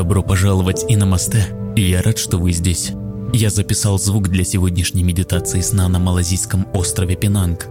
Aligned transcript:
Добро 0.00 0.22
пожаловать 0.22 0.86
и 0.88 0.96
на 0.96 1.04
мосте, 1.04 1.44
и 1.76 1.82
я 1.82 2.00
рад, 2.00 2.16
что 2.16 2.38
вы 2.38 2.52
здесь. 2.52 2.92
Я 3.34 3.50
записал 3.50 3.98
звук 3.98 4.28
для 4.28 4.44
сегодняшней 4.44 5.02
медитации 5.02 5.60
сна 5.60 5.90
на 5.90 5.98
малазийском 5.98 6.66
острове 6.72 7.16
Пенанг. 7.16 7.68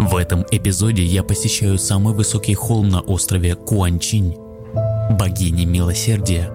В 0.00 0.16
этом 0.16 0.44
эпизоде 0.50 1.04
я 1.04 1.22
посещаю 1.22 1.78
самый 1.78 2.12
высокий 2.12 2.54
холм 2.54 2.88
на 2.88 3.02
острове 3.02 3.54
Куанчинь, 3.54 4.36
богини 5.12 5.64
милосердия. 5.64 6.50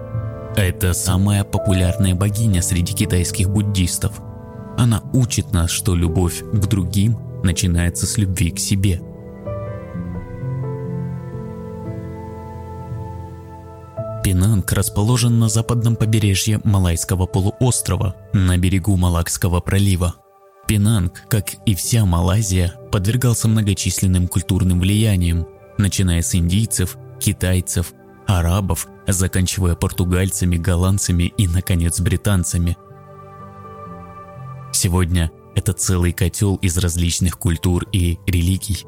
Это 0.54 0.92
самая 0.92 1.44
популярная 1.44 2.14
богиня 2.14 2.60
среди 2.60 2.92
китайских 2.92 3.48
буддистов. 3.48 4.20
Она 4.76 5.02
учит 5.14 5.50
нас, 5.50 5.70
что 5.70 5.94
любовь 5.94 6.42
к 6.42 6.66
другим 6.66 7.16
начинается 7.42 8.04
с 8.04 8.18
любви 8.18 8.50
к 8.50 8.58
себе– 8.58 9.00
Пинанг 14.28 14.70
расположен 14.72 15.38
на 15.38 15.48
западном 15.48 15.96
побережье 15.96 16.60
Малайского 16.62 17.24
полуострова, 17.24 18.14
на 18.34 18.58
берегу 18.58 18.94
Малакского 18.94 19.60
пролива. 19.60 20.16
Пинанг, 20.66 21.22
как 21.30 21.54
и 21.64 21.74
вся 21.74 22.04
Малайзия, 22.04 22.74
подвергался 22.92 23.48
многочисленным 23.48 24.28
культурным 24.28 24.80
влияниям, 24.80 25.46
начиная 25.78 26.20
с 26.20 26.34
индийцев, 26.34 26.98
китайцев, 27.18 27.94
арабов, 28.26 28.86
заканчивая 29.06 29.74
португальцами, 29.76 30.58
голландцами 30.58 31.32
и, 31.38 31.48
наконец, 31.48 31.98
британцами. 31.98 32.76
Сегодня 34.74 35.30
это 35.56 35.72
целый 35.72 36.12
котел 36.12 36.56
из 36.56 36.76
различных 36.76 37.38
культур 37.38 37.86
и 37.94 38.18
религий. 38.26 38.84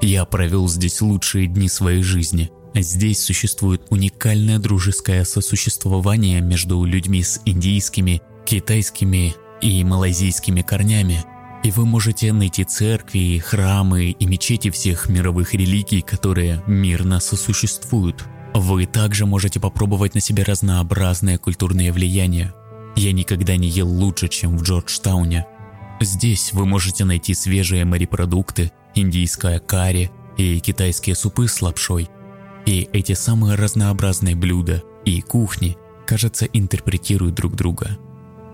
Я 0.00 0.24
провел 0.26 0.68
здесь 0.68 1.00
лучшие 1.00 1.48
дни 1.48 1.68
своей 1.68 2.04
жизни– 2.04 2.52
Здесь 2.74 3.24
существует 3.24 3.82
уникальное 3.90 4.58
дружеское 4.58 5.24
сосуществование 5.24 6.40
между 6.40 6.84
людьми 6.84 7.22
с 7.22 7.40
индийскими, 7.44 8.22
китайскими 8.44 9.34
и 9.60 9.82
малайзийскими 9.82 10.62
корнями, 10.62 11.24
и 11.64 11.70
вы 11.72 11.84
можете 11.84 12.32
найти 12.32 12.64
церкви, 12.64 13.38
храмы 13.38 14.10
и 14.10 14.26
мечети 14.26 14.70
всех 14.70 15.08
мировых 15.08 15.52
религий, 15.52 16.00
которые 16.00 16.62
мирно 16.66 17.18
сосуществуют. 17.18 18.24
Вы 18.54 18.86
также 18.86 19.26
можете 19.26 19.58
попробовать 19.58 20.14
на 20.14 20.20
себе 20.20 20.44
разнообразные 20.44 21.38
культурные 21.38 21.92
влияния. 21.92 22.54
Я 22.96 23.12
никогда 23.12 23.56
не 23.56 23.68
ел 23.68 23.88
лучше, 23.88 24.28
чем 24.28 24.56
в 24.56 24.62
Джорджтауне. 24.62 25.46
Здесь 26.00 26.52
вы 26.52 26.66
можете 26.66 27.04
найти 27.04 27.34
свежие 27.34 27.84
морепродукты, 27.84 28.72
индийское 28.94 29.58
карри 29.58 30.10
и 30.38 30.60
китайские 30.60 31.16
супы 31.16 31.48
с 31.48 31.60
лапшой– 31.60 32.08
и 32.66 32.88
эти 32.92 33.12
самые 33.12 33.56
разнообразные 33.56 34.34
блюда 34.34 34.82
и 35.04 35.20
кухни, 35.20 35.76
кажется, 36.06 36.46
интерпретируют 36.46 37.34
друг 37.34 37.54
друга. 37.56 37.98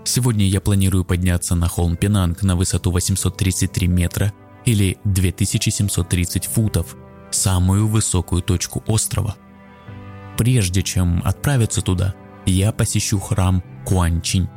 Сегодня 0.05 0.47
я 0.47 0.61
планирую 0.61 1.05
подняться 1.05 1.55
на 1.55 1.69
холм 1.69 1.97
Пенанг 1.97 2.43
на 2.43 2.55
высоту 2.57 2.91
833 2.93 3.89
метра 3.89 4.33
или 4.65 4.99
2730 5.05 6.47
футов, 6.47 6.97
самую 7.31 7.89
высокую 7.89 8.43
точку 8.43 8.84
острова. 8.87 9.37
Прежде 10.39 10.83
чем 10.83 11.23
отправиться 11.25 11.83
туда, 11.83 12.15
я 12.45 12.73
посещу 12.73 13.19
храм 13.19 13.62
Куанчинь. 13.84 14.49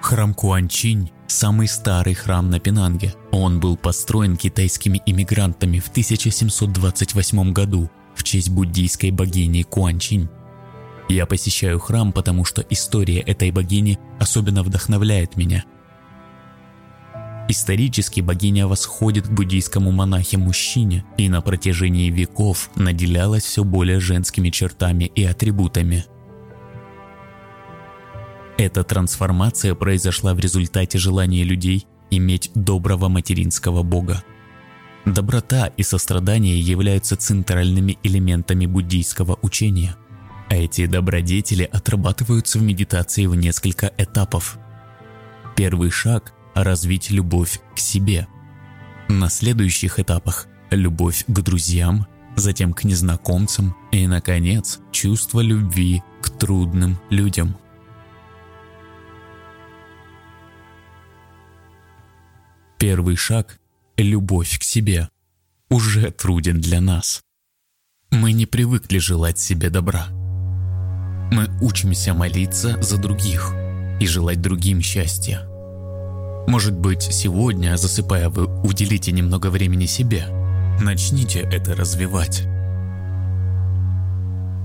Храм 0.00 0.32
Куанчинь– 0.32 1.10
самый 1.26 1.68
старый 1.68 2.14
храм 2.14 2.48
на 2.48 2.60
Пенанге. 2.60 3.14
Он 3.30 3.60
был 3.60 3.76
построен 3.76 4.36
китайскими 4.36 5.02
иммигрантами 5.04 5.80
в 5.80 5.88
1728 5.88 7.52
году 7.52 7.90
в 8.18 8.24
честь 8.24 8.50
буддийской 8.50 9.10
богини 9.10 9.62
Куанчин. 9.62 10.28
Я 11.08 11.24
посещаю 11.24 11.78
храм, 11.78 12.12
потому 12.12 12.44
что 12.44 12.62
история 12.68 13.20
этой 13.20 13.50
богини 13.50 13.98
особенно 14.18 14.62
вдохновляет 14.62 15.36
меня. 15.36 15.64
Исторически 17.48 18.20
богиня 18.20 18.66
восходит 18.66 19.26
к 19.26 19.30
буддийскому 19.30 19.90
монахе-мужчине 19.90 21.06
и 21.16 21.30
на 21.30 21.40
протяжении 21.40 22.10
веков 22.10 22.68
наделялась 22.76 23.44
все 23.44 23.64
более 23.64 24.00
женскими 24.00 24.50
чертами 24.50 25.04
и 25.04 25.24
атрибутами. 25.24 26.04
Эта 28.58 28.84
трансформация 28.84 29.74
произошла 29.74 30.34
в 30.34 30.40
результате 30.40 30.98
желания 30.98 31.42
людей 31.42 31.86
иметь 32.10 32.50
доброго 32.54 33.08
материнского 33.08 33.82
бога. 33.82 34.24
Доброта 35.14 35.68
и 35.68 35.82
сострадание 35.82 36.60
являются 36.60 37.16
центральными 37.16 37.98
элементами 38.02 38.66
буддийского 38.66 39.38
учения. 39.40 39.96
А 40.50 40.54
эти 40.54 40.84
добродетели 40.84 41.62
отрабатываются 41.64 42.58
в 42.58 42.62
медитации 42.62 43.24
в 43.24 43.34
несколько 43.34 43.90
этапов. 43.96 44.58
Первый 45.56 45.90
шаг– 45.90 46.34
развить 46.54 47.10
любовь 47.10 47.58
к 47.74 47.78
себе. 47.78 48.28
На 49.08 49.30
следующих 49.30 49.98
этапах– 49.98 50.46
любовь 50.70 51.24
к 51.26 51.40
друзьям, 51.40 52.06
затем 52.36 52.74
к 52.74 52.84
незнакомцам 52.84 53.74
и, 53.90 54.06
наконец, 54.06 54.78
чувство 54.92 55.40
любви 55.40 56.02
к 56.20 56.28
трудным 56.28 56.98
людям. 57.08 57.56
Первый 62.78 63.16
шаг 63.16 63.58
любовь 64.02 64.58
к 64.58 64.62
себе, 64.62 65.08
уже 65.70 66.10
труден 66.10 66.60
для 66.60 66.80
нас. 66.80 67.20
Мы 68.10 68.32
не 68.32 68.46
привыкли 68.46 68.98
желать 68.98 69.38
себе 69.38 69.70
добра. 69.70 70.06
Мы 71.30 71.48
учимся 71.60 72.14
молиться 72.14 72.80
за 72.82 72.96
других 72.96 73.52
и 74.00 74.06
желать 74.06 74.40
другим 74.40 74.80
счастья. 74.80 75.42
Может 76.46 76.72
быть, 76.78 77.02
сегодня, 77.02 77.76
засыпая, 77.76 78.30
вы 78.30 78.46
уделите 78.62 79.12
немного 79.12 79.48
времени 79.50 79.84
себе. 79.84 80.26
Начните 80.80 81.40
это 81.40 81.74
развивать. 81.74 82.44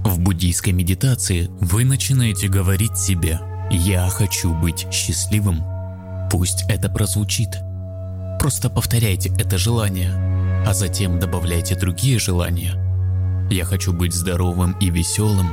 В 0.06 0.20
буддийской 0.20 0.72
медитации 0.72 1.50
вы 1.60 1.84
начинаете 1.84 2.48
говорить 2.48 2.98
себе 2.98 3.40
«Я 3.72 4.08
хочу 4.10 4.54
быть 4.54 4.88
счастливым». 4.92 5.64
Пусть 6.32 6.64
это 6.70 6.88
прозвучит– 6.90 7.50
Просто 8.44 8.70
повторяйте 8.70 9.32
это 9.40 9.58
желание, 9.58 10.12
а 10.68 10.74
затем 10.74 11.18
добавляйте 11.18 11.78
другие 11.78 12.20
желания. 12.20 12.74
Я 13.50 13.64
хочу 13.64 13.94
быть 13.94 14.14
здоровым 14.14 14.74
и 14.82 14.90
веселым. 14.90 15.48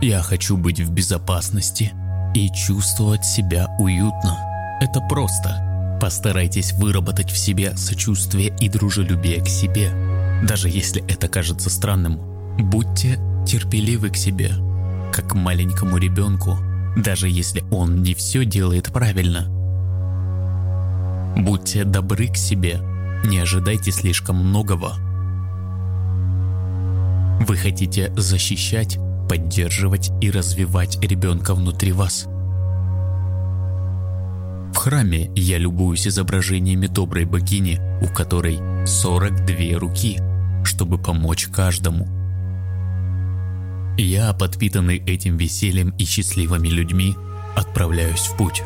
Я 0.00 0.22
хочу 0.22 0.56
быть 0.56 0.80
в 0.80 0.90
безопасности 0.90 1.92
и 2.34 2.48
чувствовать 2.48 3.26
себя 3.26 3.66
уютно. 3.78 4.38
Это 4.80 5.02
просто. 5.10 5.98
Постарайтесь 6.00 6.72
выработать 6.72 7.30
в 7.30 7.36
себе 7.36 7.76
сочувствие 7.76 8.56
и 8.58 8.70
дружелюбие 8.70 9.42
к 9.42 9.46
себе. 9.46 9.90
Даже 10.48 10.70
если 10.70 11.04
это 11.06 11.28
кажется 11.28 11.68
странным, 11.68 12.18
будьте 12.58 13.18
терпеливы 13.46 14.08
к 14.08 14.16
себе, 14.16 14.52
как 15.12 15.32
к 15.32 15.34
маленькому 15.34 15.98
ребенку, 15.98 16.56
даже 16.96 17.28
если 17.28 17.62
он 17.70 18.00
не 18.00 18.14
все 18.14 18.46
делает 18.46 18.90
правильно– 18.90 19.52
Будьте 21.36 21.84
добры 21.84 22.28
к 22.28 22.36
себе, 22.36 22.80
не 23.24 23.38
ожидайте 23.38 23.92
слишком 23.92 24.36
многого. 24.36 24.94
Вы 27.46 27.56
хотите 27.56 28.12
защищать, 28.16 28.98
поддерживать 29.28 30.10
и 30.20 30.30
развивать 30.30 30.98
ребенка 31.02 31.54
внутри 31.54 31.92
вас. 31.92 32.26
В 34.72 34.76
храме 34.76 35.30
я 35.34 35.58
любуюсь 35.58 36.06
изображениями 36.06 36.86
доброй 36.86 37.24
богини, 37.24 37.80
у 38.02 38.06
которой 38.06 38.60
42 38.86 39.78
руки, 39.78 40.20
чтобы 40.64 40.98
помочь 40.98 41.48
каждому. 41.48 42.06
Я, 43.96 44.32
подпитанный 44.32 44.98
этим 44.98 45.36
весельем 45.36 45.90
и 45.98 46.04
счастливыми 46.04 46.68
людьми, 46.68 47.16
отправляюсь 47.56 48.26
в 48.28 48.36
путь. 48.36 48.62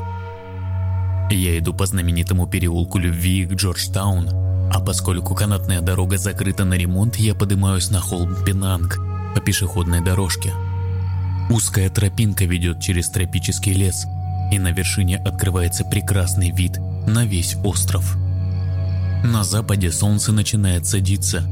Я 1.31 1.59
иду 1.59 1.73
по 1.73 1.87
знаменитому 1.87 2.47
переулку 2.47 2.99
любви 2.99 3.47
к 3.47 3.55
Джорджтаун, 3.55 4.29
а 4.73 4.81
поскольку 4.81 5.35
канатная 5.35 5.81
дорога 5.81 6.19
закрыта 6.19 6.65
на 6.65 6.75
ремонт, 6.75 7.17
я 7.17 7.35
поднимаюсь 7.35 7.91
на 7.91 8.01
холм 8.01 8.45
Пенанг 8.45 8.99
по 9.35 9.41
пешеходной 9.41 10.03
дорожке. 10.03 10.53
Узкая 11.51 11.91
тропинка 11.91 12.45
ведет 12.45 12.81
через 12.81 13.11
тропический 13.11 13.73
лес, 13.73 14.07
и 14.51 14.59
на 14.59 14.73
вершине 14.73 15.17
открывается 15.19 15.85
прекрасный 15.85 16.51
вид 16.51 16.79
на 17.07 17.25
весь 17.25 17.57
остров. 17.65 18.17
На 19.25 19.45
западе 19.45 19.91
солнце 19.91 20.33
начинает 20.33 20.87
садиться 20.87 21.45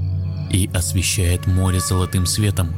и 0.50 0.70
освещает 0.74 1.46
море 1.46 1.80
золотым 1.80 2.26
светом, 2.26 2.74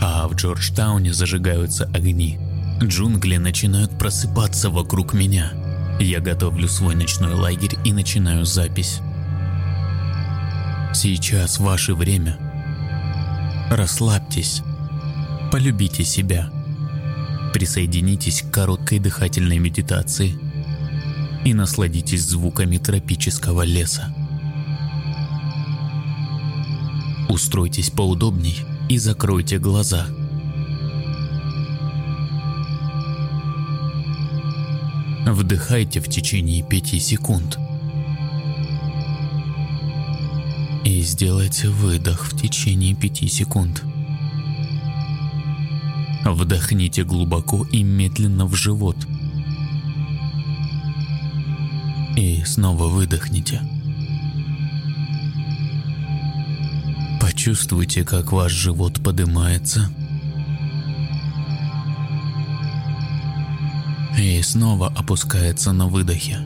а 0.00 0.28
в 0.28 0.34
Джорджтауне 0.34 1.12
зажигаются 1.12 1.84
огни. 1.94 2.38
Джунгли 2.82 3.36
начинают 3.36 3.98
просыпаться 3.98 4.68
вокруг 4.68 5.14
меня– 5.14 5.52
я 6.00 6.20
готовлю 6.20 6.68
свой 6.68 6.94
ночной 6.94 7.34
лагерь 7.34 7.76
и 7.84 7.92
начинаю 7.92 8.44
запись. 8.44 9.00
Сейчас 10.92 11.58
ваше 11.58 11.94
время. 11.94 12.38
Расслабьтесь. 13.70 14.62
Полюбите 15.50 16.04
себя. 16.04 16.50
Присоединитесь 17.52 18.42
к 18.42 18.50
короткой 18.50 18.98
дыхательной 18.98 19.58
медитации 19.58 20.38
и 21.44 21.54
насладитесь 21.54 22.24
звуками 22.24 22.78
тропического 22.78 23.62
леса. 23.62 24.12
Устройтесь 27.28 27.90
поудобней 27.90 28.58
и 28.88 28.98
закройте 28.98 29.58
глаза. 29.58 30.06
Вдыхайте 35.26 36.00
в 36.00 36.08
течение 36.08 36.62
5 36.62 37.02
секунд. 37.02 37.58
И 40.84 41.00
сделайте 41.00 41.70
выдох 41.70 42.26
в 42.26 42.36
течение 42.36 42.94
5 42.94 43.32
секунд. 43.32 43.82
Вдохните 46.26 47.04
глубоко 47.04 47.64
и 47.72 47.82
медленно 47.82 48.44
в 48.44 48.54
живот. 48.54 48.96
И 52.16 52.42
снова 52.44 52.88
выдохните. 52.88 53.62
Почувствуйте, 57.20 58.04
как 58.04 58.30
ваш 58.30 58.52
живот 58.52 59.02
поднимается. 59.02 59.90
И 64.24 64.40
снова 64.40 64.86
опускается 64.86 65.72
на 65.72 65.86
выдохе. 65.86 66.38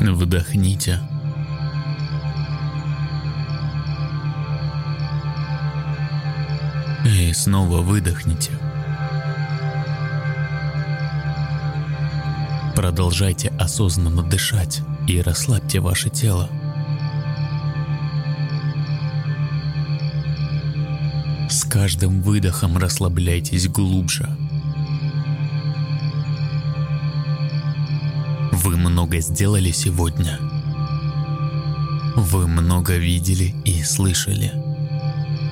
Вдохните. 0.00 1.00
И 7.04 7.30
снова 7.34 7.82
выдохните. 7.82 8.52
Продолжайте 12.74 13.52
осознанно 13.58 14.22
дышать 14.22 14.80
и 15.06 15.20
расслабьте 15.20 15.80
ваше 15.80 16.08
тело. 16.08 16.48
Каждым 21.70 22.20
выдохом 22.20 22.76
расслабляйтесь 22.76 23.68
глубже. 23.68 24.28
Вы 28.52 28.76
много 28.76 29.20
сделали 29.20 29.70
сегодня. 29.70 30.38
Вы 32.16 32.46
много 32.46 32.96
видели 32.96 33.54
и 33.64 33.82
слышали. 33.82 34.52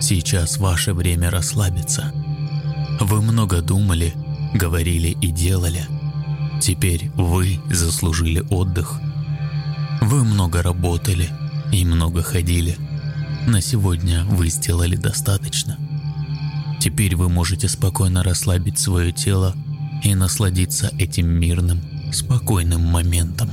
Сейчас 0.00 0.58
ваше 0.58 0.92
время 0.92 1.30
расслабиться. 1.30 2.12
Вы 3.00 3.22
много 3.22 3.62
думали, 3.62 4.12
говорили 4.54 5.16
и 5.20 5.30
делали– 5.30 5.86
Теперь 6.60 7.10
вы 7.14 7.60
заслужили 7.70 8.44
отдых. 8.50 9.00
Вы 10.00 10.24
много 10.24 10.62
работали 10.62 11.30
и 11.72 11.84
много 11.84 12.22
ходили. 12.22 12.76
На 13.46 13.60
сегодня 13.60 14.24
вы 14.24 14.48
сделали 14.48 14.96
достаточно. 14.96 15.78
Теперь 16.88 17.16
вы 17.16 17.28
можете 17.28 17.68
спокойно 17.68 18.22
расслабить 18.22 18.78
свое 18.78 19.12
тело 19.12 19.54
и 20.02 20.14
насладиться 20.14 20.90
этим 20.98 21.28
мирным, 21.28 21.82
спокойным 22.12 22.80
моментом. 22.80 23.50